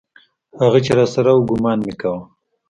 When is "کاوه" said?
2.01-2.21